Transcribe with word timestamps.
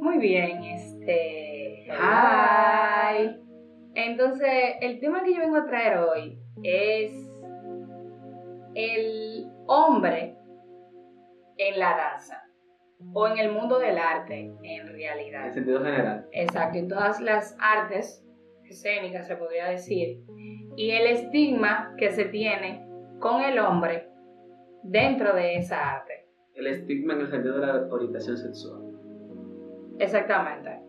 Muy 0.00 0.18
bien, 0.18 0.62
este. 0.64 1.86
Hi. 1.88 3.36
Entonces, 3.94 4.76
el 4.80 5.00
tema 5.00 5.22
que 5.24 5.34
yo 5.34 5.40
vengo 5.40 5.56
a 5.56 5.66
traer 5.66 5.98
hoy 5.98 6.38
es 6.62 7.12
el 8.74 9.50
hombre 9.66 10.36
en 11.56 11.78
la 11.78 11.96
danza 11.96 12.42
o 13.12 13.26
en 13.26 13.38
el 13.38 13.50
mundo 13.50 13.78
del 13.78 13.98
arte 13.98 14.52
en 14.62 14.88
realidad. 14.88 15.46
En 15.46 15.52
sentido 15.52 15.82
general. 15.82 16.26
Exacto, 16.32 16.78
en 16.78 16.88
todas 16.88 17.20
las 17.20 17.56
artes 17.60 18.24
escénicas 18.64 19.26
se 19.26 19.36
podría 19.36 19.66
decir. 19.66 20.22
Y 20.76 20.90
el 20.90 21.06
estigma 21.08 21.94
que 21.96 22.10
se 22.12 22.26
tiene 22.26 22.86
con 23.18 23.42
el 23.42 23.58
hombre 23.58 24.08
dentro 24.84 25.34
de 25.34 25.56
esa 25.56 25.96
arte. 25.96 26.26
El 26.54 26.68
estigma 26.68 27.14
en 27.14 27.20
el 27.22 27.30
sentido 27.30 27.58
de 27.58 27.66
la 27.66 27.88
orientación 27.90 28.36
sexual. 28.36 28.87
Exactamente. 29.98 30.80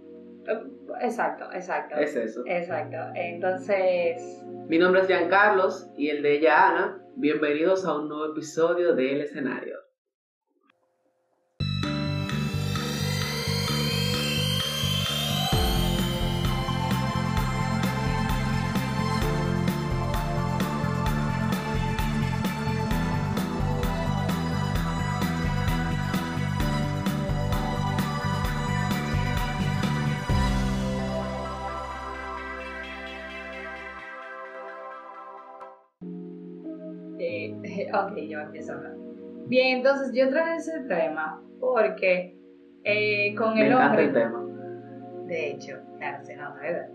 Exacto, 1.02 1.46
exacto. 1.52 1.96
Es 1.96 2.16
eso. 2.16 2.44
Exacto. 2.46 2.98
Entonces, 3.16 4.44
Mi 4.68 4.78
nombre 4.78 5.02
es 5.02 5.08
Giancarlos 5.08 5.90
y 5.98 6.10
el 6.10 6.22
de 6.22 6.38
ella 6.38 6.70
Ana. 6.70 7.02
Bienvenidos 7.16 7.86
a 7.86 7.96
un 7.98 8.08
nuevo 8.08 8.32
episodio 8.34 8.96
de 8.96 9.14
El 9.14 9.22
Escenario. 9.22 9.78
Ok, 37.94 38.16
yo 38.28 38.40
empiezo 38.40 38.74
a 38.74 38.76
hablar. 38.76 38.94
Bien, 39.48 39.78
entonces 39.78 40.12
yo 40.14 40.30
traje 40.30 40.58
ese 40.58 40.80
tema 40.82 41.42
porque 41.60 42.38
eh, 42.84 43.34
con 43.36 43.56
Me 43.56 43.66
el 43.66 43.72
encanta 43.72 43.88
hombre... 43.88 44.06
el 44.06 44.14
tema. 44.14 44.46
De 45.26 45.52
hecho, 45.52 45.80
claro, 45.98 46.24
se 46.24 46.36
nota, 46.36 46.60
¿verdad? 46.60 46.90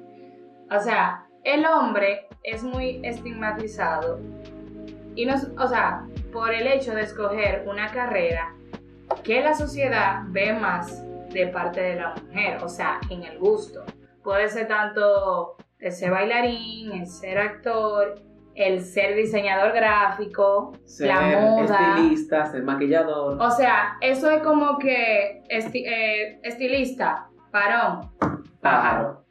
O 0.71 0.81
sea, 0.81 1.27
el 1.45 1.65
hombre 1.67 2.27
es 2.43 2.63
muy 2.63 3.01
estigmatizado 3.05 4.19
y 5.15 5.27
no, 5.27 5.35
o 5.59 5.69
sea, 5.69 6.07
por 6.33 6.53
el 6.53 6.67
hecho 6.67 6.95
de 6.95 7.03
escoger 7.03 7.65
una 7.69 7.91
carrera 7.93 8.55
que 9.23 9.43
la 9.43 9.55
sociedad 9.55 10.23
ve 10.29 10.53
más 10.53 11.05
de 11.33 11.47
parte 11.49 11.81
de 11.81 11.97
la 11.97 12.15
mujer, 12.15 12.59
o 12.63 12.69
sea, 12.69 13.01
en 13.11 13.23
el 13.23 13.39
gusto. 13.39 13.85
Puede 14.23 14.49
ser 14.49 14.69
tanto 14.69 15.57
el 15.79 15.93
ser 15.93 16.11
bailarín, 16.11 16.93
el 16.93 17.07
ser 17.07 17.39
actor, 17.39 18.21
el 18.55 18.81
ser 18.83 19.17
diseñador 19.17 19.73
gráfico, 19.73 20.73
Ser 20.85 21.09
la 21.09 21.21
moda. 21.41 21.95
estilista, 21.97 22.47
ser 22.47 22.63
maquillador. 22.63 23.41
O 23.41 23.51
sea, 23.51 23.97
eso 24.01 24.31
es 24.31 24.43
como 24.43 24.79
que 24.79 25.43
esti- 25.51 25.85
eh, 25.87 26.39
estilista, 26.43 27.29
varón, 27.53 28.11
pájaro. 28.61 29.25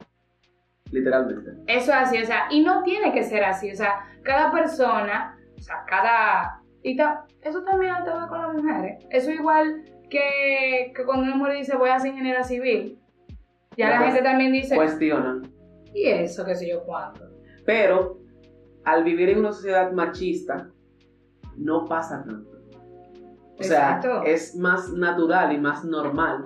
Literalmente. 0.90 1.50
Eso 1.66 1.90
es 1.92 1.96
así, 1.96 2.22
o 2.22 2.26
sea, 2.26 2.46
y 2.50 2.62
no 2.62 2.82
tiene 2.82 3.12
que 3.12 3.24
ser 3.24 3.44
así, 3.44 3.70
o 3.70 3.74
sea, 3.74 4.00
cada 4.22 4.52
persona, 4.52 5.36
o 5.56 5.60
sea, 5.60 5.84
cada... 5.86 6.60
Y 6.82 6.96
ta- 6.96 7.24
eso 7.42 7.62
también 7.64 7.94
te 8.04 8.10
va 8.10 8.28
con 8.28 8.42
las 8.42 8.52
mujeres. 8.54 9.04
Eso 9.10 9.30
igual 9.30 9.84
que, 10.10 10.92
que 10.94 11.04
cuando 11.04 11.24
una 11.24 11.34
mujer 11.36 11.56
dice 11.56 11.76
voy 11.76 11.88
a 11.88 11.98
ser 11.98 12.10
ingeniera 12.10 12.44
civil, 12.44 13.00
ya 13.76 13.88
la 13.90 13.98
Pues- 13.98 14.12
gente 14.14 14.22
también 14.28 14.52
dice, 14.52 14.76
Cuestionan. 14.76 15.50
¿y 15.94 16.06
eso 16.08 16.44
qué 16.44 16.54
sé 16.54 16.68
yo 16.68 16.84
cuánto? 16.84 17.24
Pero 17.64 18.18
al 18.84 19.04
vivir 19.04 19.30
en 19.30 19.40
una 19.40 19.52
sociedad 19.52 19.92
machista, 19.92 20.70
no 21.56 21.84
pasa 21.84 22.24
tanto. 22.24 22.50
O 23.58 23.62
sea, 23.62 24.00
es 24.24 24.56
más 24.56 24.92
natural 24.92 25.52
y 25.52 25.58
más 25.58 25.84
normal 25.84 26.42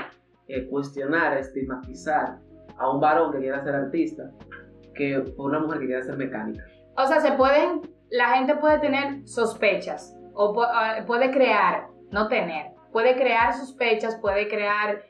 eh, 0.47 0.69
cuestionar, 0.69 1.39
estigmatizar 1.39 2.39
a 2.77 2.91
un 2.91 3.01
varón 3.01 3.33
que 3.33 3.39
quiera 3.39 3.63
ser 3.63 3.75
artista 3.75 4.31
que 4.95 5.21
por 5.37 5.51
una 5.51 5.61
mujer 5.61 5.81
que 5.81 5.87
quiera 5.87 6.03
ser 6.03 6.17
mecánica. 6.17 6.65
O 6.97 7.07
sea, 7.07 7.21
se 7.21 7.33
pueden, 7.33 7.83
la 8.11 8.35
gente 8.35 8.57
puede 8.57 8.79
tener 8.81 9.27
sospechas 9.27 10.15
o 10.35 10.65
eh, 10.65 11.03
puede 11.07 11.31
crear, 11.31 11.89
no 12.11 12.29
tener, 12.29 12.73
puede 12.93 13.15
crear 13.15 13.55
sospechas, 13.55 14.17
puede 14.17 14.49
crear, 14.49 15.03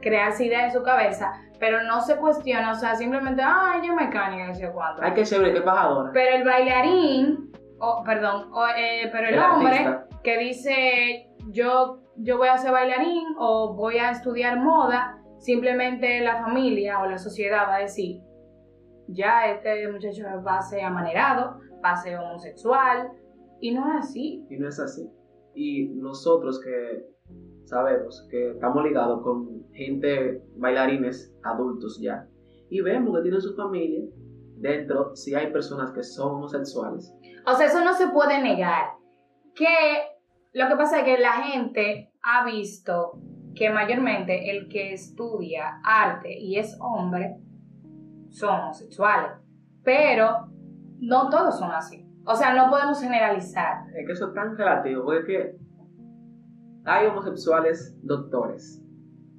crearse 0.00 0.46
ideas 0.46 0.64
en 0.64 0.72
su 0.72 0.82
cabeza, 0.82 1.32
pero 1.58 1.82
no 1.84 2.00
se 2.00 2.16
cuestiona, 2.16 2.72
o 2.72 2.74
sea, 2.74 2.94
simplemente, 2.94 3.42
ah, 3.44 3.78
ella 3.78 3.92
es 3.92 3.94
mecánica, 3.94 4.46
no 4.46 4.54
sé 4.54 4.70
cuánto. 4.72 5.02
Ay, 5.02 5.12
qué 5.14 5.22
chévere, 5.24 5.52
qué 5.52 5.60
pajadora. 5.60 6.10
Pero 6.12 6.36
el 6.36 6.44
bailarín, 6.44 7.52
o 7.78 8.02
perdón, 8.04 8.52
o, 8.52 8.66
eh, 8.76 9.08
pero 9.12 9.28
el, 9.28 9.34
El 9.34 9.40
hombre 9.40 9.78
artista. 9.78 10.22
que 10.22 10.38
dice, 10.38 11.28
yo, 11.48 12.00
yo 12.16 12.38
voy 12.38 12.48
a 12.48 12.58
ser 12.58 12.72
bailarín 12.72 13.26
o 13.38 13.74
voy 13.74 13.98
a 13.98 14.10
estudiar 14.10 14.58
moda, 14.60 15.18
simplemente 15.38 16.20
la 16.20 16.42
familia 16.42 17.00
o 17.00 17.06
la 17.06 17.18
sociedad 17.18 17.68
va 17.68 17.76
a 17.76 17.80
decir, 17.80 18.20
ya 19.08 19.46
este 19.46 19.88
muchacho 19.88 20.24
va 20.46 20.58
a 20.58 20.62
ser 20.62 20.84
amanerado, 20.84 21.60
va 21.84 21.92
a 21.92 21.96
ser 21.96 22.18
homosexual, 22.18 23.10
y 23.60 23.72
no 23.72 23.90
es 23.92 24.06
así. 24.06 24.46
Y 24.50 24.56
no 24.56 24.68
es 24.68 24.78
así. 24.78 25.10
Y 25.54 25.88
nosotros 25.94 26.60
que 26.62 27.06
sabemos 27.66 28.26
que 28.30 28.52
estamos 28.52 28.84
ligados 28.84 29.22
con 29.22 29.70
gente, 29.72 30.42
bailarines 30.56 31.34
adultos 31.42 32.00
ya, 32.00 32.26
y 32.70 32.80
vemos 32.80 33.16
que 33.16 33.22
tienen 33.22 33.40
su 33.40 33.54
familia, 33.54 34.04
dentro 34.56 35.14
si 35.14 35.34
hay 35.34 35.52
personas 35.52 35.90
que 35.92 36.02
son 36.02 36.36
homosexuales, 36.36 37.12
O 37.46 37.54
sea, 37.54 37.66
eso 37.66 37.84
no 37.84 37.94
se 37.94 38.08
puede 38.08 38.42
negar. 38.42 38.94
Que 39.54 39.66
lo 40.52 40.68
que 40.68 40.76
pasa 40.76 41.00
es 41.00 41.04
que 41.04 41.18
la 41.18 41.32
gente 41.32 42.10
ha 42.22 42.44
visto 42.44 43.20
que 43.54 43.70
mayormente 43.70 44.50
el 44.50 44.68
que 44.68 44.92
estudia 44.92 45.80
arte 45.84 46.38
y 46.38 46.58
es 46.58 46.76
hombre 46.80 47.36
son 48.30 48.60
homosexuales. 48.60 49.32
Pero 49.82 50.48
no 51.00 51.30
todos 51.30 51.58
son 51.58 51.70
así. 51.70 52.06
O 52.26 52.34
sea, 52.34 52.54
no 52.54 52.68
podemos 52.70 53.00
generalizar. 53.00 53.84
es 53.94 54.06
que 54.06 54.12
eso 54.12 54.28
es 54.28 54.34
tan 54.34 54.56
relativo, 54.56 55.04
porque 55.04 55.20
es 55.20 55.26
que 55.26 55.56
hay 56.86 57.08
homosexuales 57.08 57.98
doctores, 58.02 58.82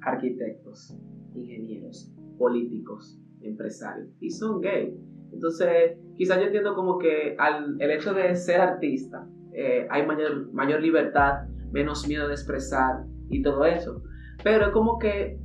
arquitectos, 0.02 0.94
ingenieros, 1.34 2.12
políticos, 2.38 3.18
empresarios, 3.40 4.08
y 4.20 4.30
son 4.30 4.60
gay. 4.60 4.94
Entonces, 5.32 5.98
quizás 6.16 6.38
yo 6.38 6.44
entiendo 6.44 6.74
como 6.74 6.98
que 6.98 7.36
al, 7.38 7.80
el 7.80 7.90
hecho 7.90 8.12
de 8.12 8.36
ser 8.36 8.60
artista, 8.60 9.26
eh, 9.52 9.86
hay 9.90 10.06
mayor, 10.06 10.52
mayor 10.52 10.82
libertad, 10.82 11.48
menos 11.72 12.06
miedo 12.06 12.28
de 12.28 12.34
expresar 12.34 13.04
y 13.30 13.42
todo 13.42 13.64
eso. 13.64 14.02
Pero 14.44 14.66
es 14.66 14.72
como 14.72 14.98
que 14.98 15.40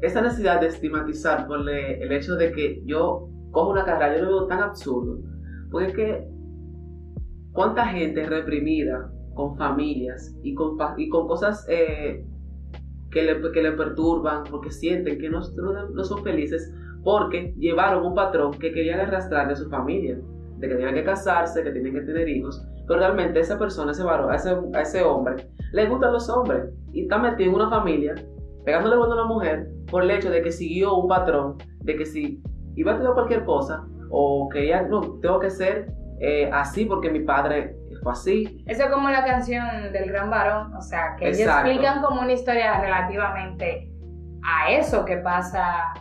esa 0.00 0.22
necesidad 0.22 0.60
de 0.60 0.68
estigmatizar 0.68 1.46
por 1.46 1.68
el 1.68 2.12
hecho 2.12 2.34
de 2.36 2.50
que 2.52 2.82
yo 2.84 3.28
cojo 3.50 3.70
una 3.70 3.84
carrera, 3.84 4.16
yo 4.16 4.24
lo 4.24 4.30
veo 4.30 4.46
tan 4.46 4.60
absurdo. 4.60 5.18
Porque 5.70 5.86
es 5.86 5.94
que, 5.94 6.28
¿cuánta 7.52 7.86
gente 7.86 8.24
reprimida 8.26 9.10
con 9.34 9.56
familias 9.56 10.34
y 10.42 10.54
con, 10.54 10.76
y 10.96 11.08
con 11.08 11.26
cosas 11.26 11.66
eh, 11.68 12.24
que, 13.10 13.22
le, 13.22 13.52
que 13.52 13.62
le 13.62 13.72
perturban 13.72 14.44
porque 14.44 14.70
sienten 14.70 15.18
que 15.18 15.28
no, 15.28 15.40
no, 15.94 16.04
son 16.04 16.22
felices 16.22 16.72
porque 17.02 17.54
llevaron 17.58 18.04
un 18.06 18.14
patrón 18.14 18.52
que 18.52 18.72
querían 18.72 19.00
arrastrar 19.00 19.48
de 19.48 19.56
su 19.56 19.68
familia? 19.68 20.18
De 20.58 20.68
que 20.68 20.74
tenían 20.74 20.94
que 20.94 21.04
casarse, 21.04 21.62
que 21.62 21.70
tienen 21.70 21.92
que 21.92 22.00
tener 22.00 22.28
hijos. 22.28 22.64
Pero 22.86 23.00
realmente 23.00 23.40
esa 23.40 23.58
persona, 23.58 23.92
ese 23.92 24.02
varón, 24.02 24.32
ese, 24.32 24.56
ese 24.80 25.02
hombre, 25.02 25.48
le 25.72 25.86
gustan 25.86 26.12
los 26.12 26.28
hombres 26.30 26.70
y 26.92 27.02
está 27.02 27.18
metido 27.18 27.50
en 27.50 27.56
una 27.56 27.70
familia, 27.70 28.14
pegándole 28.64 28.96
bueno 28.96 29.14
a 29.14 29.16
una 29.16 29.26
mujer 29.26 29.68
por 29.90 30.02
el 30.02 30.10
hecho 30.10 30.30
de 30.30 30.42
que 30.42 30.52
siguió 30.52 30.94
un 30.94 31.08
patrón, 31.08 31.56
de 31.80 31.96
que 31.96 32.06
si 32.06 32.42
iba 32.76 32.92
a 32.92 32.94
estudiar 32.94 33.14
cualquier 33.14 33.44
cosa, 33.44 33.86
o 34.10 34.48
que 34.48 34.68
ya 34.68 34.82
no, 34.82 35.18
tengo 35.20 35.40
que 35.40 35.50
ser 35.50 35.92
eh, 36.20 36.48
así 36.52 36.84
porque 36.84 37.10
mi 37.10 37.20
padre 37.20 37.76
fue 38.04 38.12
así. 38.12 38.64
Eso 38.66 38.84
es 38.84 38.90
como 38.90 39.08
la 39.10 39.24
canción 39.24 39.66
del 39.92 40.10
gran 40.12 40.30
varón. 40.30 40.72
O 40.76 40.80
sea, 40.80 41.16
que 41.18 41.26
ellos 41.28 41.40
Exacto. 41.40 41.68
explican 41.70 42.02
como 42.02 42.20
una 42.20 42.32
historia 42.32 42.80
relativamente 42.80 43.90
a 44.44 44.70
eso 44.70 45.04
que 45.04 45.16
pasa 45.16 45.92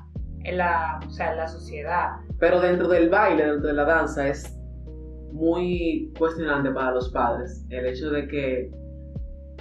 en 0.44 0.58
la, 0.60 1.00
o 1.08 1.10
sea, 1.10 1.32
en 1.32 1.38
la 1.38 1.48
sociedad. 1.48 2.10
Pero 2.40 2.60
dentro 2.60 2.88
del 2.90 3.10
baile, 3.10 3.46
dentro 3.46 3.70
de 3.70 3.74
la 3.74 3.86
danza, 3.86 4.28
es 4.28 4.56
muy 5.32 6.12
cuestionante 6.20 6.70
para 6.72 6.92
los 6.92 7.10
padres 7.12 7.66
el 7.70 7.86
hecho 7.88 8.12
de 8.12 8.28
que 8.28 8.70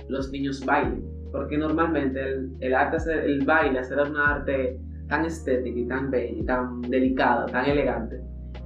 los 0.09 0.31
niños 0.31 0.63
bailen. 0.67 1.03
Porque 1.33 1.57
normalmente 1.57 2.21
el, 2.21 2.53
el 2.61 2.75
arte, 2.75 2.97
hacer- 2.99 3.25
el 3.25 3.45
baile, 3.47 3.79
hacer 3.79 3.99
una 4.01 4.35
arte 4.35 4.79
tan 5.09 5.25
estética 5.25 5.79
y 5.79 5.87
tan 5.87 6.11
bella 6.11 6.39
y 6.39 6.45
tan 6.45 6.81
delicada, 6.83 7.47
tan 7.47 7.65
elegante, 7.67 8.21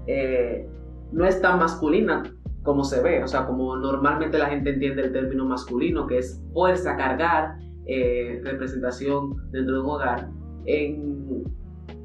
eh, 0.08 0.66
no 1.12 1.24
es 1.26 1.40
tan 1.40 1.58
masculina 1.58 2.22
como 2.66 2.84
se 2.84 3.00
ve, 3.02 3.22
o 3.22 3.28
sea, 3.28 3.46
como 3.46 3.76
normalmente 3.76 4.36
la 4.38 4.46
gente 4.46 4.70
entiende 4.74 5.02
el 5.04 5.12
término 5.12 5.46
masculino, 5.46 6.06
que 6.06 6.18
es 6.18 6.42
fuerza, 6.52 6.96
cargar, 6.96 7.56
eh, 7.86 8.42
representación 8.44 9.50
dentro 9.52 9.76
de 9.76 9.80
un 9.80 9.86
hogar. 9.90 10.28
en, 10.66 11.44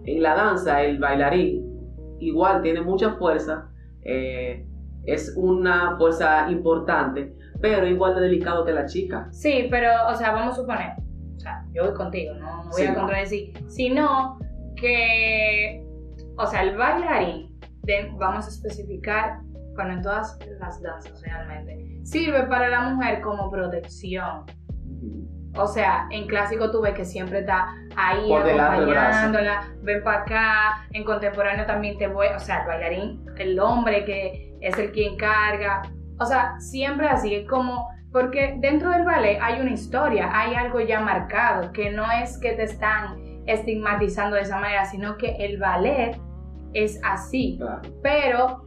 en 0.05 0.21
la 0.23 0.35
danza 0.35 0.81
el 0.83 0.99
bailarín 0.99 1.65
igual 2.19 2.61
tiene 2.61 2.81
mucha 2.81 3.13
fuerza, 3.13 3.69
eh, 4.03 4.65
es 5.05 5.33
una 5.35 5.97
fuerza 5.97 6.49
importante, 6.51 7.33
pero 7.59 7.87
igual 7.87 8.13
de 8.15 8.21
delicado 8.21 8.63
que 8.63 8.71
la 8.71 8.85
chica. 8.85 9.27
Sí, 9.31 9.67
pero, 9.71 9.89
o 10.09 10.13
sea, 10.15 10.31
vamos 10.31 10.53
a 10.53 10.61
suponer, 10.61 10.91
o 11.35 11.39
sea, 11.39 11.65
yo 11.73 11.85
voy 11.85 11.93
contigo, 11.95 12.35
no, 12.35 12.63
no 12.65 12.69
voy 12.69 12.81
Sí. 12.81 12.85
a 12.87 12.93
contradecir, 12.93 13.53
sino 13.67 14.37
que, 14.75 15.83
o 16.37 16.45
sea, 16.45 16.61
el 16.63 16.77
bailarín, 16.77 17.59
de- 17.83 18.11
vamos 18.19 18.45
a 18.45 18.49
especificar, 18.49 19.39
bueno, 19.81 19.97
en 19.97 20.01
todas 20.03 20.37
las 20.59 20.81
danzas 20.81 21.21
realmente, 21.21 21.99
sirve 22.03 22.43
para 22.43 22.69
la 22.69 22.81
mujer 22.81 23.21
como 23.21 23.49
protección. 23.49 24.45
O 25.55 25.67
sea, 25.67 26.07
en 26.11 26.27
clásico 26.27 26.71
tú 26.71 26.81
ves 26.81 26.93
que 26.93 27.03
siempre 27.03 27.39
está 27.39 27.67
ahí 27.97 28.29
Por 28.29 28.49
acompañándola, 28.49 29.67
ven 29.81 30.01
para 30.01 30.21
acá, 30.21 30.87
en 30.91 31.03
contemporáneo 31.03 31.65
también 31.65 31.97
te 31.97 32.07
voy, 32.07 32.27
o 32.33 32.39
sea, 32.39 32.61
el 32.61 32.67
bailarín, 32.67 33.25
el 33.37 33.59
hombre 33.59 34.05
que 34.05 34.55
es 34.61 34.77
el 34.79 34.91
quien 34.91 35.17
carga, 35.17 35.81
o 36.19 36.25
sea, 36.25 36.57
siempre 36.59 37.09
así, 37.09 37.35
es 37.35 37.47
como, 37.49 37.89
porque 38.13 38.55
dentro 38.59 38.91
del 38.91 39.03
ballet 39.03 39.39
hay 39.41 39.59
una 39.59 39.71
historia, 39.71 40.29
hay 40.33 40.55
algo 40.55 40.79
ya 40.79 41.01
marcado, 41.01 41.73
que 41.73 41.91
no 41.91 42.09
es 42.11 42.37
que 42.37 42.53
te 42.53 42.63
están 42.63 43.17
estigmatizando 43.45 44.37
de 44.37 44.43
esa 44.43 44.57
manera, 44.57 44.85
sino 44.85 45.17
que 45.17 45.35
el 45.37 45.57
ballet 45.57 46.17
es 46.73 47.01
así, 47.03 47.57
Claro. 47.59 47.81
pero, 48.01 48.65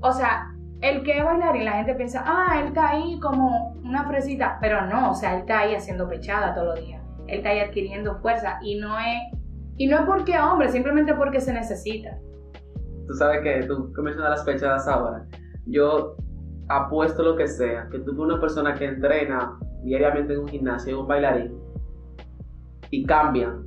o 0.00 0.12
sea, 0.12 0.52
el 0.80 1.02
que 1.02 1.18
es 1.18 1.24
bailarín, 1.24 1.64
la 1.64 1.72
gente 1.72 1.94
piensa, 1.94 2.22
ah, 2.26 2.58
él 2.60 2.68
está 2.68 2.90
ahí 2.90 3.18
como 3.20 3.74
una 3.82 4.04
fresita, 4.06 4.58
pero 4.60 4.86
no, 4.86 5.10
o 5.10 5.14
sea, 5.14 5.34
él 5.34 5.40
está 5.40 5.60
ahí 5.60 5.74
haciendo 5.74 6.08
pechada 6.08 6.54
todos 6.54 6.76
los 6.76 6.86
días. 6.86 7.02
Él 7.26 7.38
está 7.38 7.50
ahí 7.50 7.60
adquiriendo 7.60 8.16
fuerza 8.18 8.58
y 8.62 8.78
no 8.78 8.98
es, 8.98 9.38
y 9.78 9.86
no 9.88 9.98
es 9.98 10.06
porque 10.06 10.38
hombre, 10.38 10.68
simplemente 10.68 11.14
porque 11.14 11.40
se 11.40 11.52
necesita. 11.52 12.18
Tú 13.06 13.14
sabes 13.14 13.40
que 13.42 13.66
tú 13.66 13.92
que 13.92 14.02
mencionas 14.02 14.30
las 14.30 14.44
pechadas 14.44 14.86
ahora. 14.88 15.24
Yo 15.66 16.16
apuesto 16.68 17.22
lo 17.22 17.36
que 17.36 17.46
sea, 17.46 17.88
que 17.90 17.98
tú 18.00 18.20
una 18.20 18.40
persona 18.40 18.74
que 18.74 18.84
entrena 18.84 19.58
diariamente 19.82 20.34
en 20.34 20.40
un 20.40 20.48
gimnasio, 20.48 21.00
un 21.00 21.06
bailarín, 21.06 21.56
y 22.90 23.04
cambian. 23.04 23.65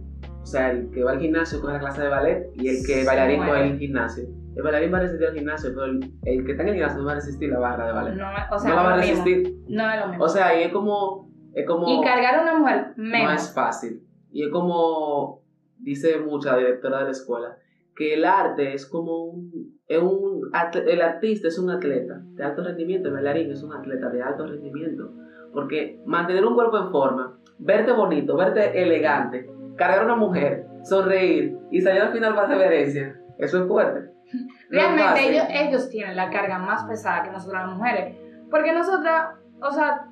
O 0.49 0.51
sea, 0.51 0.71
el 0.71 0.89
que 0.89 1.03
va 1.03 1.11
al 1.11 1.19
gimnasio 1.19 1.61
coge 1.61 1.73
la 1.73 1.79
clase 1.79 2.01
de 2.01 2.07
ballet 2.09 2.49
y 2.55 2.69
el 2.69 2.77
que 2.83 3.05
bailarín 3.05 3.37
coge 3.45 3.67
el 3.67 3.77
gimnasio. 3.77 4.23
El 4.55 4.63
bailarín 4.63 4.91
va 4.91 4.97
a 4.97 5.01
resistir 5.01 5.27
al 5.27 5.35
gimnasio, 5.35 5.69
pero 5.75 5.85
el, 5.85 6.11
el 6.25 6.43
que 6.43 6.51
está 6.53 6.63
en 6.63 6.69
el 6.69 6.73
gimnasio 6.75 6.99
no 6.99 7.05
va 7.05 7.11
a 7.11 7.15
resistir 7.15 7.49
la 7.49 7.59
barra 7.59 7.85
de 7.85 7.93
ballet. 7.93 8.15
No, 8.15 8.31
No, 8.31 8.37
o 8.55 8.59
sea, 8.59 8.69
la 8.73 8.81
va 8.81 8.93
a 8.93 8.95
no 8.95 9.01
mismo. 9.03 9.23
resistir. 9.25 9.55
No 9.67 9.91
es 9.91 9.99
lo 9.99 10.07
mismo. 10.07 10.23
O 10.25 10.27
sea, 10.27 10.59
y 10.59 10.63
es 10.63 10.73
como. 10.73 11.29
Es 11.53 11.67
como 11.67 11.87
y 11.87 12.03
cargar 12.03 12.35
a 12.39 12.41
una 12.41 12.57
mujer 12.59 12.93
no 12.97 13.31
es 13.31 13.53
fácil. 13.53 14.01
Y 14.31 14.43
es 14.43 14.49
como 14.49 15.43
dice 15.77 16.19
mucha 16.19 16.57
directora 16.57 16.99
de 16.99 17.05
la 17.05 17.11
escuela, 17.11 17.57
que 17.95 18.15
el 18.15 18.25
arte 18.25 18.73
es 18.73 18.87
como 18.87 19.25
un, 19.25 19.79
es 19.87 20.01
un 20.01 20.49
el 20.87 21.01
artista 21.01 21.47
es 21.47 21.59
un 21.59 21.69
atleta 21.69 22.21
de 22.23 22.43
alto 22.43 22.63
rendimiento, 22.63 23.07
el 23.09 23.13
bailarín 23.13 23.51
es 23.51 23.61
un 23.61 23.73
atleta 23.73 24.09
de 24.09 24.21
alto 24.21 24.47
rendimiento, 24.47 25.11
porque 25.53 26.01
mantener 26.05 26.43
un 26.45 26.55
cuerpo 26.55 26.77
en 26.79 26.89
forma, 26.91 27.39
verte 27.59 27.91
bonito, 27.91 28.35
verte 28.35 28.81
elegante, 28.81 29.47
cargar 29.79 30.01
a 30.01 30.05
una 30.05 30.15
mujer, 30.15 30.67
sonreír 30.83 31.57
y 31.71 31.81
salir 31.81 32.01
al 32.01 32.11
final 32.11 32.35
para 32.35 32.47
reverencia, 32.47 33.15
eso 33.37 33.61
es 33.61 33.67
fuerte. 33.67 34.11
Es 34.25 34.47
Realmente 34.69 35.29
ellos, 35.29 35.45
ellos 35.49 35.89
tienen 35.89 36.15
la 36.15 36.29
carga 36.29 36.59
más 36.59 36.83
pesada 36.83 37.23
que 37.23 37.31
nosotras 37.31 37.65
las 37.65 37.75
mujeres. 37.75 38.15
Porque 38.51 38.73
nosotras, 38.73 39.29
o 39.61 39.71
sea, 39.71 40.05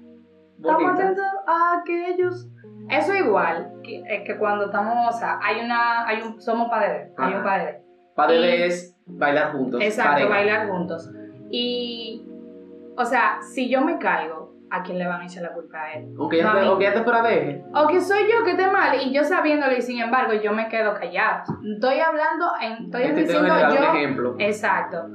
estamos 0.58 0.94
atentos 0.94 1.26
a 1.46 1.84
que 1.86 2.08
ellos 2.12 2.48
eso 2.90 3.14
igual 3.14 3.74
que, 3.84 4.24
que 4.26 4.38
cuando 4.38 4.66
estamos 4.66 5.14
o 5.14 5.18
sea 5.18 5.40
hay 5.44 5.64
una 5.64 6.08
hay 6.08 6.22
un 6.22 6.40
somos 6.40 6.70
padres 6.70 7.12
hay 7.18 7.34
un 7.34 7.44
padre 7.44 7.82
Padre 8.16 8.66
es 8.66 8.98
bailar 9.06 9.52
juntos. 9.52 9.80
exacto 9.82 10.14
pareja. 10.14 10.30
bailar 10.30 10.70
juntos 10.70 11.12
y 11.52 12.26
o 12.96 13.06
sea 13.06 13.40
si 13.42 13.70
yo 13.70 13.82
me 13.82 14.00
caigo 14.00 14.56
a 14.70 14.84
quién 14.84 14.98
le 15.00 15.08
van 15.08 15.22
a 15.22 15.26
echar 15.26 15.44
la 15.44 15.54
culpa 15.54 15.82
a 15.82 15.94
él 15.94 16.08
Aunque 16.20 16.38
ya, 16.38 16.44
No, 16.44 16.50
a 16.50 16.54
te, 16.56 16.62
mí. 16.62 16.68
aunque 16.68 16.84
ya 16.86 16.94
te 16.94 17.04
fuera 17.04 17.22
deje. 17.22 17.64
o 17.74 17.88
que 17.88 18.02
soy 18.02 18.24
yo 18.32 18.44
que 18.44 18.52
esté 18.52 18.70
mal 18.70 18.96
y 19.02 19.14
yo 19.14 19.24
sabiéndolo 19.24 19.74
y 19.78 19.82
sin 19.82 20.00
embargo 20.02 20.34
yo 20.34 20.52
me 20.54 20.68
quedo 20.68 20.94
callada 20.94 21.44
estoy 21.74 22.00
hablando 22.00 22.46
en, 22.62 22.86
estoy 22.86 23.04
Este 23.04 23.14
te 23.16 23.22
diciendo 23.22 23.54
yo 23.60 23.90
un 23.90 23.96
ejemplo. 23.96 24.36
Exacto. 24.40 25.08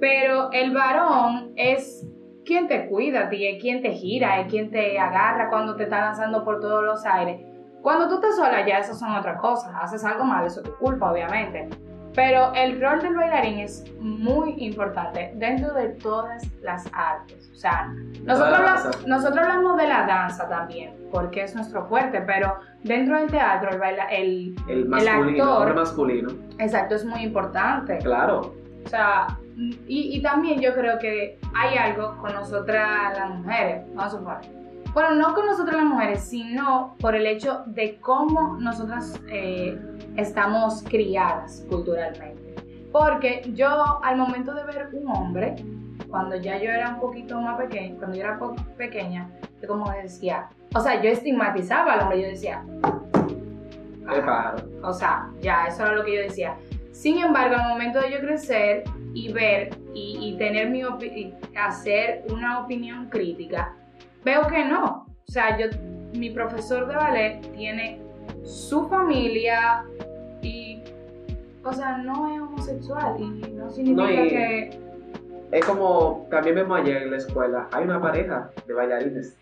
Pero 0.00 0.50
el 0.52 0.72
varón 0.74 1.52
es 1.56 2.06
quien 2.44 2.68
te 2.68 2.86
cuida 2.88 3.22
a 3.22 3.28
ti, 3.28 3.46
es 3.46 3.60
quien 3.62 3.80
te 3.82 3.92
gira, 3.92 4.40
es 4.40 4.48
quien 4.48 4.70
te 4.70 4.98
agarra 4.98 5.48
cuando 5.48 5.74
te 5.76 5.84
está 5.84 6.00
lanzando 6.00 6.44
por 6.44 6.60
todos 6.60 6.84
los 6.84 7.04
aires. 7.06 7.40
Cuando 7.82 8.08
tú 8.08 8.16
estás 8.16 8.36
sola 8.36 8.66
ya 8.66 8.78
eso 8.78 8.94
son 8.94 9.14
otras 9.16 9.40
cosas. 9.40 9.72
Haces 9.80 10.04
algo 10.04 10.24
mal, 10.24 10.44
eso 10.46 10.60
es 10.60 10.66
tu 10.66 10.76
culpa, 10.76 11.10
obviamente. 11.12 11.68
Pero 12.16 12.52
el 12.54 12.80
rol 12.80 13.00
del 13.02 13.14
bailarín 13.14 13.58
es 13.60 13.84
muy 14.00 14.54
importante 14.58 15.32
dentro 15.36 15.72
de 15.74 15.90
todas 15.90 16.42
las 16.62 16.88
artes. 16.92 17.50
O 17.52 17.56
sea, 17.56 17.92
nosotros, 18.24 19.06
nosotros 19.06 19.38
hablamos 19.46 19.76
de 19.76 19.86
la 19.86 20.06
danza 20.06 20.48
también, 20.48 20.94
porque 21.12 21.42
es 21.44 21.54
nuestro 21.54 21.86
fuerte, 21.86 22.22
pero 22.22 22.56
dentro 22.82 23.18
del 23.18 23.30
teatro 23.30 23.70
el, 23.70 23.78
baila- 23.78 24.08
el 24.10 24.56
El 24.66 24.86
masculino, 24.88 25.28
el 25.28 25.40
actor- 25.40 25.56
hombre 25.58 25.74
masculino. 25.74 26.28
exacto 26.58 26.94
es 26.94 27.04
muy 27.04 27.20
importante. 27.20 27.98
Claro. 27.98 28.54
O 28.84 28.88
sea, 28.88 29.26
y, 29.56 30.16
y 30.16 30.22
también 30.22 30.60
yo 30.60 30.72
creo 30.74 30.98
que 30.98 31.38
hay 31.54 31.76
algo 31.76 32.16
con 32.18 32.32
nosotras 32.32 33.18
las 33.18 33.30
mujeres, 33.30 33.84
vamos 33.94 34.14
a 34.14 34.16
suponer. 34.16 34.65
Bueno, 34.96 35.14
no 35.16 35.34
con 35.34 35.44
nosotras 35.44 35.76
las 35.76 35.84
mujeres, 35.84 36.22
sino 36.22 36.96
por 36.98 37.14
el 37.14 37.26
hecho 37.26 37.64
de 37.66 38.00
cómo 38.00 38.56
nosotras 38.58 39.20
eh, 39.28 39.78
estamos 40.16 40.82
criadas 40.84 41.66
culturalmente. 41.68 42.54
Porque 42.92 43.42
yo 43.52 44.02
al 44.02 44.16
momento 44.16 44.54
de 44.54 44.64
ver 44.64 44.88
un 44.94 45.06
hombre, 45.14 45.54
cuando 46.08 46.36
ya 46.36 46.56
yo 46.56 46.70
era 46.70 46.94
un 46.94 47.00
poquito 47.00 47.38
más 47.38 47.58
pequeña, 47.58 47.98
cuando 47.98 48.16
yo 48.16 48.22
era 48.22 48.40
pequeña, 48.78 49.30
yo 49.60 49.68
como 49.68 49.90
decía, 49.90 50.48
o 50.74 50.80
sea, 50.80 51.02
yo 51.02 51.10
estigmatizaba 51.10 51.92
al 51.92 52.00
hombre, 52.00 52.22
yo 52.22 52.28
decía, 52.28 52.64
pájaro. 54.06 54.66
o 54.82 54.94
sea, 54.94 55.28
ya, 55.42 55.66
eso 55.66 55.84
era 55.84 55.94
lo 55.94 56.06
que 56.06 56.14
yo 56.14 56.22
decía. 56.22 56.56
Sin 56.92 57.18
embargo, 57.18 57.56
al 57.56 57.68
momento 57.68 58.00
de 58.00 58.12
yo 58.12 58.20
crecer 58.20 58.84
y 59.12 59.30
ver 59.30 59.76
y, 59.92 60.16
y 60.22 60.38
tener 60.38 60.70
mi 60.70 60.80
y 60.80 61.34
hacer 61.54 62.24
una 62.30 62.60
opinión 62.60 63.10
crítica, 63.10 63.74
veo 64.26 64.46
que 64.48 64.64
no. 64.64 65.06
O 65.28 65.32
sea, 65.32 65.56
yo, 65.56 65.66
mi 66.14 66.30
profesor 66.30 66.86
de 66.88 66.96
ballet 66.96 67.40
tiene 67.56 68.00
su 68.42 68.88
familia 68.88 69.84
y, 70.42 70.82
o 71.64 71.72
sea, 71.72 71.98
no 71.98 72.34
es 72.34 72.40
homosexual 72.42 73.16
y 73.18 73.24
no 73.52 73.70
significa 73.70 74.02
No, 74.02 74.24
y- 74.24 74.28
que... 74.28 74.80
Es 75.52 75.64
como 75.64 76.26
también 76.28 76.56
vemos 76.56 76.80
ayer 76.80 77.04
en 77.04 77.12
la 77.12 77.18
escuela, 77.18 77.68
hay 77.70 77.84
una 77.84 78.00
pareja 78.02 78.50
de 78.66 78.74
bailarines, 78.74 79.36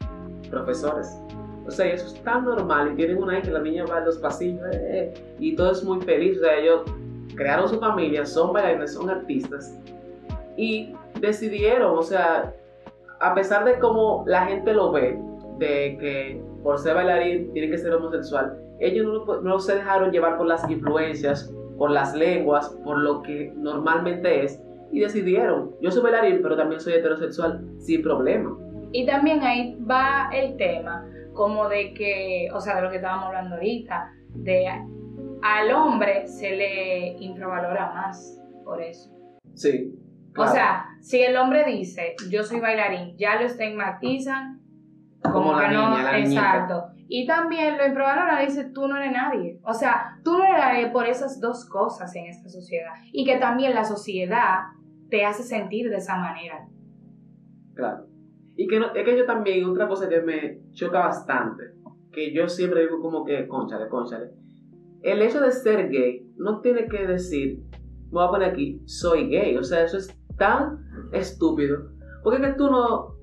profesores. 0.50 1.18
O 1.66 1.70
sea, 1.70 1.86
eso 1.86 2.08
es 2.08 2.22
tan 2.22 2.44
normal 2.44 2.92
y 2.92 2.96
tienen 2.96 3.22
una 3.22 3.38
hija, 3.38 3.50
la 3.50 3.60
niña 3.62 3.86
va 3.86 4.00
en 4.00 4.04
los 4.04 4.18
pasillos 4.18 4.60
eh, 4.70 5.14
eh, 5.14 5.34
y 5.38 5.56
todo 5.56 5.72
es 5.72 5.82
muy 5.82 5.98
feliz. 6.02 6.36
O 6.36 6.40
sea, 6.42 6.56
ellos 6.58 6.82
crearon 7.34 7.70
su 7.70 7.80
familia, 7.80 8.26
son 8.26 8.52
bailarines, 8.52 8.92
son 8.92 9.08
artistas 9.08 9.74
y 10.58 10.94
decidieron, 11.20 11.96
o 11.96 12.02
sea, 12.02 12.52
a 13.24 13.34
pesar 13.34 13.64
de 13.64 13.78
cómo 13.78 14.22
la 14.26 14.46
gente 14.46 14.74
lo 14.74 14.92
ve, 14.92 15.18
de 15.58 15.96
que 15.98 16.42
por 16.62 16.78
ser 16.78 16.94
bailarín 16.94 17.50
tiene 17.52 17.70
que 17.70 17.78
ser 17.78 17.94
homosexual, 17.94 18.58
ellos 18.80 19.26
no, 19.42 19.58
se 19.58 19.76
dejaron 19.76 20.10
llevar 20.10 20.36
por 20.36 20.46
las 20.46 20.68
influencias, 20.68 21.50
por 21.78 21.90
las 21.90 22.14
lenguas, 22.14 22.68
por 22.84 22.98
lo 22.98 23.22
que 23.22 23.50
normalmente 23.56 24.44
es 24.44 24.60
y 24.92 25.00
decidieron, 25.00 25.74
yo 25.80 25.90
soy 25.90 26.02
bailarín, 26.02 26.40
pero 26.42 26.54
también 26.56 26.80
soy 26.80 26.92
heterosexual, 26.92 27.64
sin 27.78 28.02
problema. 28.02 28.56
Y 28.92 29.06
también 29.06 29.42
ahí 29.42 29.76
va 29.90 30.28
el 30.32 30.56
tema 30.56 31.04
como 31.32 31.68
de 31.68 31.94
que, 31.94 32.48
o 32.52 32.60
sea, 32.60 32.76
de 32.76 32.82
lo 32.82 32.90
que 32.90 32.96
estábamos 32.96 33.26
hablando 33.26 33.56
ahorita, 33.56 34.12
de 34.34 34.66
al 35.42 35.72
hombre 35.72 36.26
se 36.26 36.54
le 36.54 37.08
infravalora 37.18 37.90
más 37.92 38.40
por 38.64 38.82
eso. 38.82 39.10
Sí. 39.54 39.94
O 40.36 40.46
sea, 40.46 40.86
si 41.00 41.20
el 41.22 41.36
hombre 41.36 41.64
dice, 41.64 42.14
yo 42.30 42.42
soy 42.42 42.60
bailarín, 42.60 43.16
ya 43.16 43.36
lo 43.40 43.46
estigmatizan 43.46 44.60
Como 45.22 45.52
la 45.52 45.68
que 45.68 45.74
no, 45.74 45.98
la 45.98 46.18
exacto. 46.18 46.86
Y 47.06 47.26
también 47.26 47.76
lo 47.78 47.86
infravaloran, 47.86 48.44
dice, 48.44 48.64
tú 48.74 48.88
no 48.88 48.96
eres 48.96 49.12
nadie. 49.12 49.60
O 49.62 49.74
sea, 49.74 50.18
tú 50.24 50.38
no 50.38 50.44
eres 50.44 50.58
nadie 50.58 50.86
por 50.88 51.06
esas 51.06 51.40
dos 51.40 51.66
cosas 51.68 52.14
en 52.16 52.26
esta 52.26 52.48
sociedad. 52.48 52.92
Y 53.12 53.24
que 53.24 53.36
también 53.38 53.74
la 53.74 53.84
sociedad 53.84 54.60
te 55.10 55.24
hace 55.24 55.42
sentir 55.42 55.90
de 55.90 55.96
esa 55.96 56.16
manera. 56.16 56.66
Claro. 57.74 58.06
Y 58.56 58.66
que 58.66 58.78
no- 58.80 58.92
es 58.94 59.04
que 59.04 59.16
yo 59.18 59.26
también, 59.26 59.64
otra 59.66 59.86
cosa 59.86 60.08
que 60.08 60.20
me 60.22 60.60
choca 60.72 61.00
bastante, 61.00 61.64
que 62.12 62.32
yo 62.32 62.48
siempre 62.48 62.82
digo 62.82 63.00
como 63.00 63.24
que, 63.24 63.46
conchale, 63.48 63.88
conchale, 63.88 64.30
el 65.02 65.20
hecho 65.22 65.40
de 65.40 65.50
ser 65.52 65.90
gay 65.90 66.26
no 66.36 66.60
tiene 66.60 66.86
que 66.88 67.06
decir, 67.06 67.60
me 68.06 68.10
voy 68.12 68.24
a 68.26 68.30
poner 68.30 68.50
aquí, 68.50 68.80
soy 68.86 69.28
gay. 69.28 69.56
O 69.56 69.62
sea, 69.62 69.82
eso 69.84 69.98
es 69.98 70.16
tan 70.36 70.78
estúpido. 71.12 71.90
Porque 72.22 72.40
que 72.40 72.52
tú 72.54 72.70
no 72.70 73.14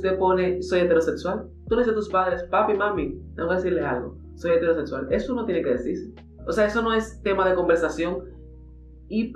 te 0.00 0.12
pones, 0.12 0.68
soy 0.68 0.80
heterosexual. 0.80 1.48
Tú 1.68 1.76
le 1.76 1.82
dices 1.82 1.92
a 1.92 1.96
tus 1.96 2.08
padres, 2.08 2.42
papi, 2.44 2.74
mami, 2.74 3.18
tengo 3.36 3.48
que 3.48 3.54
decirle 3.56 3.84
algo. 3.84 4.16
soy 4.36 4.52
heterosexual. 4.52 5.06
Eso 5.10 5.34
no 5.34 5.44
tiene 5.44 5.62
que 5.62 5.70
decirse. 5.70 6.12
O 6.46 6.52
sea, 6.52 6.66
eso 6.66 6.82
no 6.82 6.92
es 6.92 7.22
tema 7.22 7.48
de 7.48 7.54
conversación. 7.54 8.24
Y 9.08 9.32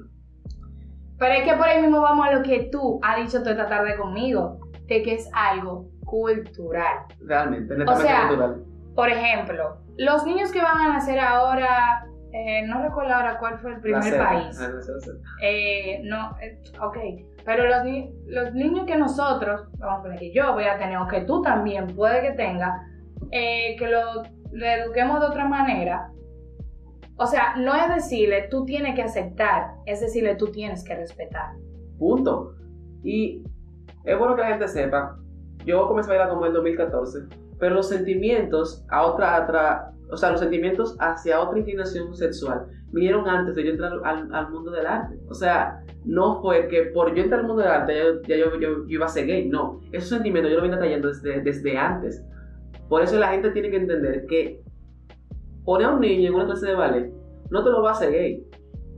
Pero 1.18 1.34
es 1.34 1.44
que 1.44 1.56
por 1.56 1.66
ahí 1.66 1.80
mismo 1.80 2.00
vamos 2.00 2.26
a 2.26 2.34
lo 2.34 2.42
que 2.42 2.68
tú 2.70 3.00
has 3.02 3.18
dicho 3.18 3.38
toda 3.38 3.52
esta 3.52 3.68
tarde 3.68 3.96
conmigo, 3.96 4.58
de 4.86 5.02
que 5.02 5.14
es 5.14 5.28
algo 5.32 5.88
cultural. 6.04 7.04
realmente, 7.20 7.76
netamente 7.76 8.08
sea, 8.08 8.28
cultural. 8.28 8.64
Por 8.94 9.08
ejemplo, 9.08 9.76
los 9.96 10.24
niños 10.24 10.50
que 10.50 10.60
van 10.60 10.78
a 10.78 10.88
nacer 10.94 11.20
ahora, 11.20 12.06
eh, 12.32 12.66
no 12.66 12.82
recuerdo 12.82 13.14
ahora 13.14 13.38
cuál 13.38 13.58
fue 13.58 13.72
el 13.74 13.80
primer 13.80 14.02
país. 14.24 14.58
Ah, 14.60 14.68
no. 14.68 15.12
Eh, 15.42 16.00
no, 16.04 16.36
eh, 16.40 16.58
ok, 16.80 16.96
pero 17.44 17.66
los, 17.66 17.84
ni- 17.84 18.12
los 18.26 18.52
niños 18.54 18.86
que 18.86 18.96
nosotros, 18.96 19.68
vamos 19.78 20.00
a 20.00 20.02
poner 20.02 20.18
que 20.18 20.32
yo 20.32 20.52
voy 20.52 20.64
a 20.64 20.78
tener, 20.78 20.98
o 20.98 21.06
que 21.08 21.22
tú 21.22 21.40
también 21.42 21.86
puede 21.88 22.20
que 22.22 22.32
tengas, 22.32 22.80
eh, 23.30 23.76
que 23.78 23.86
lo, 23.88 24.22
lo 24.52 24.66
eduquemos 24.66 25.20
de 25.20 25.26
otra 25.26 25.46
manera. 25.46 26.10
O 27.16 27.26
sea, 27.26 27.56
no 27.56 27.74
es 27.74 27.88
decirle 27.94 28.46
tú 28.50 28.64
tienes 28.64 28.94
que 28.94 29.02
aceptar, 29.02 29.72
es 29.86 30.00
decirle 30.00 30.36
tú 30.36 30.48
tienes 30.52 30.84
que 30.84 30.94
respetar. 30.94 31.50
Punto. 31.98 32.54
Y 33.02 33.42
es 34.04 34.18
bueno 34.18 34.36
que 34.36 34.42
la 34.42 34.48
gente 34.48 34.68
sepa, 34.68 35.16
yo 35.64 35.88
comencé 35.88 36.10
a 36.10 36.14
bailar 36.14 36.28
como 36.28 36.42
en 36.42 36.48
el 36.48 36.52
2014, 36.54 37.18
pero 37.58 37.74
los 37.74 37.88
sentimientos 37.88 38.84
a 38.90 39.02
otra, 39.04 39.42
otra- 39.42 39.92
o 40.10 40.16
sea, 40.16 40.30
los 40.30 40.40
sentimientos 40.40 40.96
hacia 41.00 41.40
otra 41.40 41.58
inclinación 41.58 42.14
sexual 42.14 42.66
vinieron 42.92 43.28
antes 43.28 43.54
de 43.54 43.64
yo 43.64 43.70
entrar 43.72 43.92
al, 44.04 44.34
al 44.34 44.50
mundo 44.50 44.70
del 44.70 44.86
arte. 44.86 45.18
O 45.28 45.34
sea, 45.34 45.82
no 46.04 46.40
fue 46.40 46.68
que 46.68 46.84
por 46.94 47.14
yo 47.14 47.22
entrar 47.22 47.40
al 47.40 47.46
mundo 47.46 47.62
del 47.62 47.70
arte 47.70 47.94
ya, 47.94 48.02
yo, 48.04 48.22
ya 48.26 48.36
yo, 48.36 48.60
yo- 48.60 48.84
yo 48.86 48.88
iba 48.88 49.06
a 49.06 49.08
ser 49.08 49.26
gay, 49.26 49.48
no. 49.48 49.80
Esos 49.92 50.08
sentimientos 50.08 50.50
yo 50.50 50.56
lo 50.58 50.62
vine 50.64 50.76
trayendo 50.78 51.08
desde, 51.08 51.40
desde 51.42 51.76
antes. 51.76 52.22
Por 52.88 53.02
eso 53.02 53.18
la 53.18 53.28
gente 53.28 53.50
tiene 53.50 53.70
que 53.70 53.76
entender 53.76 54.24
que 54.26 54.60
poner 55.64 55.88
a 55.88 55.90
un 55.90 56.00
niño 56.00 56.28
en 56.28 56.34
una 56.34 56.46
clase 56.46 56.66
de 56.68 56.74
ballet 56.74 57.12
no 57.50 57.62
te 57.64 57.70
lo 57.70 57.82
va 57.82 57.90
a 57.90 57.92
hacer 57.92 58.10
gay. 58.12 58.42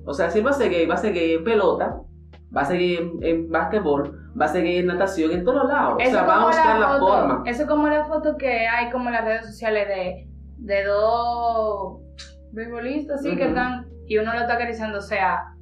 O 0.05 0.15
sea, 0.15 0.31
si 0.31 0.41
va 0.41 0.51
a 0.51 0.55
ser 0.55 0.71
gay, 0.71 0.87
va 0.87 0.95
a 0.95 0.99
ser 0.99 1.13
gay 1.13 1.35
en 1.35 1.45
pelota, 1.45 2.01
va 2.57 2.61
a 2.63 2.65
ser 2.65 2.79
gay 2.79 2.95
en, 2.97 3.19
en 3.23 3.51
básquetbol, 3.51 4.17
va 4.41 4.45
a 4.45 4.49
ser 4.49 4.63
gay 4.63 4.79
en 4.79 4.87
natación, 4.87 5.31
en 5.33 5.45
todos 5.45 5.69
lados. 5.69 5.95
O 6.05 6.11
sea, 6.11 6.23
va 6.25 6.43
a 6.43 6.47
buscar 6.47 6.79
la, 6.81 6.89
foto- 6.99 7.07
forma. 7.09 7.43
Eso 7.47 7.63
es 7.63 7.69
como 7.69 7.89
la 7.89 8.05
foto 8.05 8.37
que 8.37 8.67
hay 8.69 8.91
como 8.91 9.09
en 9.09 9.13
las 9.15 9.25
redes 9.25 9.47
sociales 9.47 9.89
de, 9.89 10.29
de 10.61 10.85
dos 10.85 12.01
beisbolistas, 12.53 13.23
sí, 13.23 13.37
que 13.37 13.49
están, 13.49 13.87
y 14.07 14.19
uno 14.19 14.33
lo 14.33 14.41
está 14.41 14.55
acariciando, 14.55 14.99
o 14.99 15.03
sea, 15.03 15.55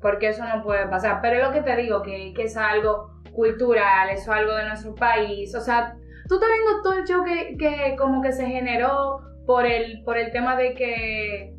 porque 0.00 0.28
eso 0.28 0.44
no 0.44 0.62
puede 0.62 0.86
pasar. 0.88 1.20
Pero 1.22 1.36
es 1.36 1.46
lo 1.46 1.52
que 1.52 1.62
te 1.62 1.76
digo, 1.76 2.02
que, 2.02 2.32
que 2.34 2.44
es 2.44 2.56
algo 2.56 3.20
cultural, 3.32 4.10
eso 4.10 4.32
es 4.32 4.38
algo 4.38 4.54
de 4.54 4.68
nuestro 4.68 4.94
país. 4.94 5.54
O 5.54 5.60
sea, 5.60 5.96
tú 6.28 6.34
estás 6.34 6.48
viendo 6.50 6.82
todo 6.82 6.92
el 6.94 7.04
show 7.04 7.24
que, 7.24 7.56
que 7.56 7.96
como 7.96 8.22
que 8.22 8.32
se 8.32 8.46
generó 8.46 9.20
por 9.46 9.66
el, 9.66 10.02
por 10.04 10.18
el 10.18 10.30
tema 10.30 10.56
de 10.56 10.74
que 10.74 11.54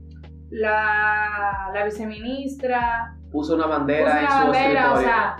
la, 0.49 1.71
la 1.73 1.85
viceministra 1.85 3.15
Puso 3.31 3.55
una 3.55 3.67
bandera 3.67 4.05
puso 4.05 4.17
en 4.17 4.23
una 4.23 4.41
su 4.41 4.47
bandera, 4.51 4.93
o 4.93 4.97
sea, 4.97 5.35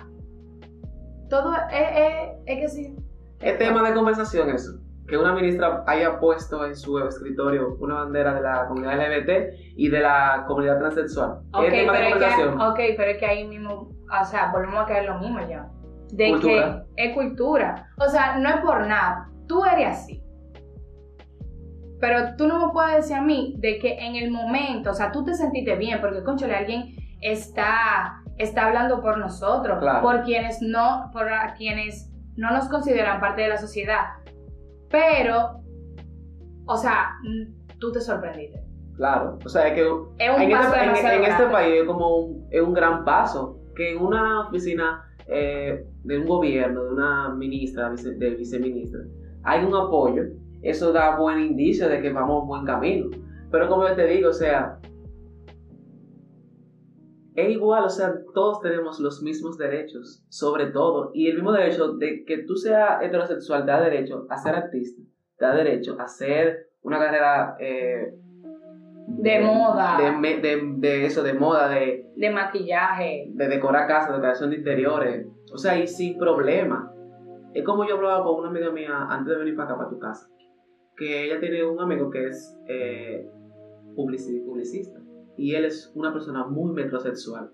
todo 1.27 1.53
es, 1.72 1.88
es, 1.98 2.29
es 2.46 2.60
que 2.60 2.67
sí. 2.67 2.96
Es 3.39 3.58
tema 3.58 3.88
de 3.88 3.96
conversación 3.96 4.50
eso. 4.51 4.79
Que 5.10 5.18
una 5.18 5.34
ministra 5.34 5.84
haya 5.88 6.20
puesto 6.20 6.66
en 6.66 6.75
su 6.75 7.00
escritorio 7.00 7.75
una 7.80 7.96
bandera 7.96 8.34
de 8.36 8.42
la 8.42 8.68
comunidad 8.68 8.96
LGBT 8.98 9.30
y 9.75 9.89
de 9.89 10.00
la 10.01 10.44
comunidad 10.48 10.78
transexual. 10.80 11.39
Ok, 11.54 11.63
es 11.63 11.70
pero 11.72 11.94
es 11.94 12.00
que, 12.00 12.10
conversación. 12.12 12.62
ok, 12.62 12.80
pero 12.98 13.12
es 13.12 13.18
que 13.18 13.25
ahí 13.25 13.48
mismo, 13.48 13.89
o 14.22 14.25
sea, 14.25 14.51
volvemos 14.51 14.80
a 14.82 14.86
caer 14.86 15.06
lo 15.06 15.20
mismo 15.20 15.39
ya. 15.50 15.68
De 16.12 16.30
Cultura. 16.32 16.86
que 16.96 17.06
es 17.06 17.13
cultura. 17.16 17.88
O 17.98 18.08
sea, 18.10 18.38
no 18.38 18.50
es 18.50 18.58
por 18.62 18.86
nada. 18.88 19.30
Tú 19.48 19.63
eres 19.66 19.88
así. 19.89 20.24
Pero 22.00 22.36
tú 22.38 22.48
no 22.48 22.66
me 22.68 22.72
puedes 22.74 22.96
decir 22.98 23.16
a 23.18 23.22
mí 23.22 23.56
de 23.60 23.78
que 23.80 23.98
en 24.00 24.16
el 24.16 24.32
momento, 24.32 24.92
o 24.92 24.94
sea, 24.94 25.12
tú 25.12 25.24
te 25.24 25.34
sentiste 25.34 25.75
bien, 25.75 26.00
porque, 26.00 26.24
conchale, 26.24 26.56
alguien 26.56 26.96
está, 27.22 28.22
está 28.38 28.68
hablando 28.68 29.01
por 29.01 29.18
nosotros, 29.18 29.80
Claro. 29.80 30.01
por 30.01 30.24
quienes 30.24 30.62
no, 30.62 31.10
por 31.12 31.28
a 31.32 31.54
quienes 31.56 32.10
no 32.38 32.51
nos 32.51 32.70
consideran 32.70 33.20
parte 33.20 33.42
de 33.42 33.50
la 33.50 33.58
sociedad. 33.58 34.06
Pero, 34.89 35.62
o 36.65 36.77
sea, 36.77 37.12
tú 37.79 37.91
te 37.91 38.01
sorprendiste. 38.01 38.62
Claro. 38.96 39.38
O 39.46 39.50
sea, 39.50 39.67
es 39.69 39.74
que 39.75 39.81
Es 39.81 40.36
un 40.36 40.41
en, 40.41 40.51
paso 40.51 40.75
este, 40.75 41.15
en- 41.15 41.24
este 41.24 41.46
país 41.46 41.75
es 41.81 41.88
como 41.88 42.17
un, 42.17 42.48
es 42.51 42.62
un 42.62 42.74
gran 42.74 43.05
paso 43.05 43.60
que 43.75 43.93
en 43.93 44.01
una 44.01 44.48
oficina 44.48 45.05
eh, 45.27 45.86
de 46.03 46.17
un 46.19 46.25
gobierno, 46.27 46.84
de 46.84 46.91
una 46.93 47.29
ministra, 47.34 47.89
vice- 47.91 48.15
de 48.15 48.31
viceministra, 48.31 49.00
hay 49.43 49.63
un 49.63 49.74
apoyo, 49.74 50.24
eso 50.62 50.91
da 50.91 51.15
buen 51.17 51.39
indicio 51.39 51.88
de 51.88 52.01
que 52.01 52.12
vamos 52.12 52.46
buen 52.46 52.65
camino. 52.65 53.08
Pero 53.51 53.69
como 53.69 53.88
yo 53.88 53.96
te 53.96 54.05
digo, 54.08 54.29
o 54.31 54.34
sea, 54.34 54.79
es 57.46 57.51
igual, 57.51 57.84
o 57.86 57.89
sea, 57.89 58.13
todos 58.34 58.62
tenemos 58.62 59.00
los 59.00 59.22
mismos 59.22 59.58
derechos, 59.58 60.24
sobre 60.29 60.67
todo, 60.67 61.12
y 61.13 61.27
el 61.27 61.36
mismo 61.36 61.51
derecho 61.51 61.93
de 61.93 62.24
que 62.25 62.39
tú 62.39 62.55
seas 62.55 63.01
heterosexual 63.01 63.65
te 63.65 63.72
da 63.72 63.81
derecho 63.81 64.25
a 64.29 64.38
ser 64.38 64.55
artista, 64.55 65.01
da 65.39 65.53
derecho 65.55 65.96
a 66.00 66.03
hacer 66.03 66.69
una 66.81 66.98
carrera 67.00 67.55
eh, 67.60 68.13
De 69.08 69.39
moda. 69.41 69.98
de, 69.98 70.39
de- 70.41 70.74
de 70.77 71.05
eso, 71.05 71.24
de 71.24 71.34
moda, 71.34 71.67
de, 71.69 72.05
de 72.15 72.29
maquillaje. 72.29 73.25
de 73.34 73.48
decorar 73.48 73.88
casas, 73.88 74.13
decoración 74.15 74.50
de 74.51 74.58
interiores, 74.58 75.27
o 75.53 75.58
sea, 75.58 75.77
y 75.79 75.88
sin 75.88 76.17
problema. 76.17 76.93
Es 77.53 77.63
como 77.63 77.86
yo 77.88 77.96
hablaba 77.96 78.24
con 78.24 78.36
una 78.39 78.50
amiga 78.50 78.69
mía 78.72 79.08
antes 79.10 79.34
de 79.34 79.39
venir 79.39 79.55
para 79.55 79.69
acá, 79.69 79.77
para 79.77 79.89
tu 79.89 79.98
casa, 80.00 80.29
que 80.96 81.25
ella 81.25 81.39
tiene 81.39 81.63
un 81.65 81.79
amigo 81.79 82.10
que 82.12 82.27
es 82.27 82.55
eh, 82.67 83.27
publici- 83.96 84.43
publicista, 84.46 85.00
y 85.39 85.55
él 85.55 85.65
es 85.65 85.91
una 85.96 86.12
persona 86.13 86.46
muy 86.46 86.74
metrosexual, 86.74 87.46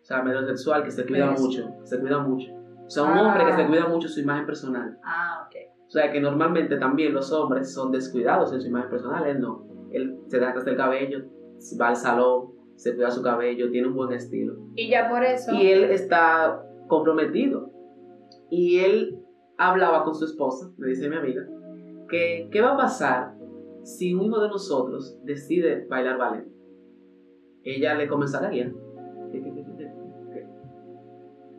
o 0.00 0.04
sea, 0.04 0.22
metrosexual 0.22 0.82
que 0.84 0.90
se 0.90 1.06
cuida 1.06 1.32
Eso. 1.34 1.44
mucho, 1.44 1.70
se 1.84 2.00
cuida 2.00 2.18
mucho. 2.20 2.50
O 2.86 2.90
sea, 2.90 3.02
un 3.04 3.10
Ah. 3.10 3.22
hombre 3.22 3.44
que 3.46 3.52
se 3.52 3.66
cuida 3.66 3.86
mucho 3.86 4.08
su 4.08 4.20
imagen 4.20 4.46
personal. 4.46 4.98
Ah, 5.04 5.46
ok. 5.46 5.54
O 5.86 5.90
sea, 5.90 6.10
que 6.12 6.20
normalmente 6.20 6.76
también 6.76 7.12
los 7.14 7.32
hombres 7.32 7.72
son 7.72 7.90
descuidados 7.92 8.52
en 8.52 8.60
su 8.60 8.68
imagen 8.68 8.90
personal, 8.90 9.26
él 9.26 9.40
no. 9.40 9.66
Él 9.92 10.18
se 10.26 10.38
deja 10.38 10.52
crecer 10.52 10.70
el 10.72 10.76
cabello, 10.78 11.18
va 11.80 11.88
al 11.88 11.96
salón, 11.96 12.52
se 12.76 12.94
cuida 12.94 13.10
su 13.10 13.22
cabello, 13.22 13.70
tiene 13.70 13.88
un 13.88 13.94
buen 13.94 14.12
estilo. 14.12 14.54
Y 14.76 14.88
ya 14.90 15.08
por 15.08 15.22
eso. 15.24 15.52
Y 15.54 15.66
él 15.70 15.84
está 15.84 16.62
comprometido. 16.88 17.70
Y 18.50 18.78
él 18.80 19.18
hablaba 19.58 20.04
con 20.04 20.14
su 20.14 20.24
esposa, 20.24 20.70
me 20.78 20.88
dice 20.88 21.08
mi 21.08 21.16
amiga, 21.16 21.42
que 22.08 22.48
qué 22.50 22.60
va 22.62 22.72
a 22.74 22.76
pasar 22.76 23.34
si 23.82 24.14
uno 24.14 24.40
de 24.40 24.48
nosotros 24.48 25.18
decide 25.24 25.86
bailar 25.88 26.18
ballet. 26.18 26.46
Ella 27.68 27.94
le 27.94 28.08
comenzó 28.08 28.38
a 28.38 28.50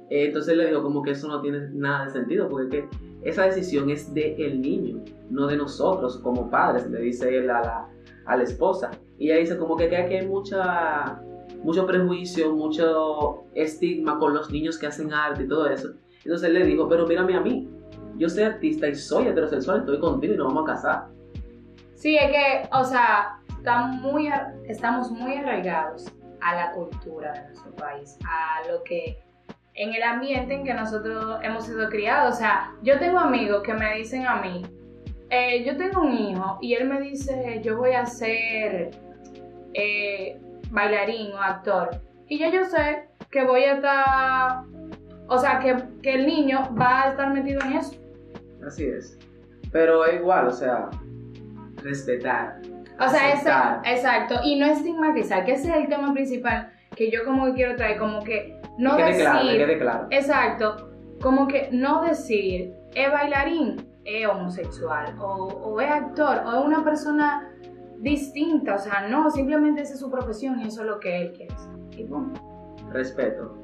Entonces 0.09 0.57
le 0.57 0.67
dijo 0.67 0.81
como 0.81 1.03
que 1.03 1.11
eso 1.11 1.27
no 1.27 1.39
tiene 1.39 1.69
nada 1.71 2.05
de 2.05 2.11
sentido, 2.11 2.49
porque 2.49 2.69
que 2.69 2.89
esa 3.29 3.43
decisión 3.43 3.91
es 3.91 4.11
de 4.13 4.33
el 4.37 4.59
niño, 4.59 5.03
no 5.29 5.45
de 5.45 5.57
nosotros 5.57 6.17
como 6.23 6.49
padres, 6.49 6.89
le 6.89 6.99
dice 6.99 7.37
él 7.37 7.51
a 7.51 7.61
la, 7.61 7.87
a 8.25 8.37
la 8.37 8.43
esposa. 8.43 8.89
Y 9.19 9.29
ella 9.29 9.39
dice 9.39 9.57
como 9.57 9.77
que, 9.77 9.87
que 9.87 9.97
aquí 9.97 10.15
hay 10.15 10.27
mucha, 10.27 11.21
mucho 11.63 11.85
prejuicio, 11.85 12.55
mucho 12.55 13.43
estigma 13.53 14.17
con 14.17 14.33
los 14.33 14.49
niños 14.49 14.79
que 14.79 14.87
hacen 14.87 15.13
arte 15.13 15.43
y 15.43 15.47
todo 15.47 15.67
eso. 15.67 15.93
Entonces 16.23 16.47
él 16.47 16.55
le 16.55 16.65
dijo, 16.65 16.89
pero 16.89 17.05
mírame 17.05 17.35
a 17.35 17.41
mí, 17.41 17.69
yo 18.17 18.29
soy 18.29 18.43
artista 18.43 18.87
y 18.87 18.95
soy 18.95 19.27
heterosexual, 19.27 19.81
estoy 19.81 19.99
contigo 19.99 20.33
y 20.33 20.37
nos 20.37 20.47
vamos 20.47 20.63
a 20.63 20.73
casar. 20.73 21.07
Sí, 21.93 22.15
es 22.15 22.31
que, 22.31 22.69
o 22.73 22.83
sea, 22.83 23.38
está 23.59 23.81
muy, 23.87 24.29
estamos 24.65 25.11
muy 25.11 25.35
arraigados 25.35 26.11
a 26.41 26.55
la 26.55 26.71
cultura 26.71 27.33
de 27.33 27.43
nuestro 27.47 27.75
país, 27.75 28.17
a 28.25 28.67
lo 28.69 28.83
que 28.83 29.19
en 29.75 29.93
el 29.93 30.01
ambiente 30.01 30.53
en 30.53 30.63
que 30.63 30.73
nosotros 30.73 31.39
hemos 31.43 31.65
sido 31.65 31.89
criados. 31.89 32.35
O 32.35 32.37
sea, 32.37 32.73
yo 32.83 32.97
tengo 32.99 33.19
amigos 33.19 33.61
que 33.63 33.73
me 33.73 33.95
dicen 33.95 34.25
a 34.25 34.41
mí, 34.41 34.65
eh, 35.29 35.63
yo 35.65 35.77
tengo 35.77 36.01
un 36.01 36.13
hijo 36.13 36.57
y 36.61 36.73
él 36.73 36.87
me 36.87 37.01
dice, 37.01 37.61
yo 37.63 37.77
voy 37.77 37.91
a 37.91 38.05
ser 38.05 38.91
eh, 39.73 40.39
bailarín 40.71 41.33
o 41.33 41.41
actor. 41.41 41.89
Y 42.27 42.39
ya 42.39 42.49
yo 42.49 42.63
sé 42.65 43.09
que 43.29 43.43
voy 43.43 43.63
a 43.63 43.75
estar, 43.75 44.63
o 45.27 45.37
sea, 45.37 45.59
que, 45.59 45.75
que 46.01 46.15
el 46.15 46.25
niño 46.25 46.73
va 46.79 47.03
a 47.03 47.09
estar 47.09 47.33
metido 47.33 47.61
en 47.65 47.73
eso. 47.73 47.95
Así 48.65 48.85
es. 48.85 49.17
Pero 49.71 50.11
igual, 50.11 50.47
o 50.47 50.51
sea, 50.51 50.89
respetar. 51.83 52.61
O 52.99 53.07
sea, 53.07 53.81
exacto, 53.85 54.35
y 54.43 54.59
no 54.59 54.65
estigmatizar, 54.65 55.45
que 55.45 55.53
ese 55.53 55.69
es 55.69 55.75
el 55.77 55.87
tema 55.87 56.13
principal 56.13 56.71
que 56.95 57.09
yo 57.09 57.23
como 57.23 57.45
que 57.45 57.53
quiero 57.53 57.75
traer, 57.75 57.97
como 57.97 58.21
que 58.23 58.59
no 58.77 58.97
que 58.97 59.03
quede 59.03 59.07
decir, 59.11 59.23
claro, 59.23 59.47
que 59.47 59.57
quede 59.57 59.79
claro. 59.79 60.07
exacto, 60.09 60.89
como 61.21 61.47
que 61.47 61.69
no 61.71 62.03
decir, 62.03 62.73
es 62.93 63.11
bailarín, 63.11 63.87
es 64.03 64.27
homosexual, 64.27 65.15
o, 65.19 65.45
o 65.45 65.81
es 65.81 65.89
actor, 65.89 66.41
o 66.45 66.59
es 66.59 66.65
una 66.65 66.83
persona 66.83 67.49
distinta, 67.99 68.75
o 68.75 68.79
sea, 68.79 69.07
no, 69.07 69.29
simplemente 69.29 69.81
esa 69.81 69.93
es 69.93 69.99
su 69.99 70.09
profesión 70.09 70.59
y 70.59 70.67
eso 70.67 70.81
es 70.81 70.87
lo 70.87 70.99
que 70.99 71.21
él 71.21 71.33
quiere. 71.33 71.55
Y 71.91 72.03
punto. 72.05 72.41
Respeto. 72.91 73.57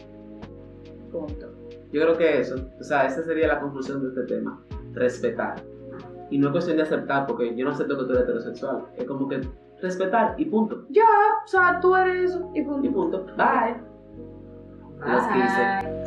punto. 1.12 1.51
Yo 1.92 2.01
creo 2.01 2.18
que 2.18 2.39
eso, 2.42 2.56
o 2.80 2.84
sea, 2.84 3.06
esa 3.06 3.24
sería 3.24 3.48
la 3.48 3.60
conclusión 3.60 4.01
de 4.01 4.10
este 4.10 4.36
tema. 4.36 4.62
Respetar. 4.94 5.56
Y 6.29 6.38
no 6.38 6.48
es 6.48 6.51
cuestión 6.53 6.77
de 6.77 6.84
aceptar, 6.84 7.27
porque 7.27 7.55
yo 7.55 7.65
no 7.65 7.72
acepto 7.72 7.98
que 7.98 8.03
tú 8.05 8.12
eres 8.12 8.24
heterosexual. 8.24 8.86
Es 8.98 9.05
como 9.05 9.27
que 9.27 9.41
respetar 9.82 10.36
y 10.38 10.46
punto. 10.46 10.86
Ya, 10.89 11.03
o 11.44 11.48
sea, 11.48 11.79
tú 11.79 11.96
eres 11.96 12.32
eso 12.32 12.51
y 12.53 12.62
punto. 12.63 12.88
Y 12.88 12.89
punto. 12.89 13.25
Bye. 13.38 13.75
A 15.01 15.13
las 15.13 15.27
15. 15.84 15.89
Bye. 15.89 16.04